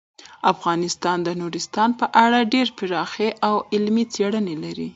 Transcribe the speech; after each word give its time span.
افغانستان 0.53 1.17
د 1.23 1.29
نورستان 1.41 1.89
په 1.99 2.05
اړه 2.23 2.49
ډیرې 2.53 2.75
پراخې 2.77 3.29
او 3.47 3.55
علمي 3.73 4.05
څېړنې 4.13 4.55
لري. 4.63 4.89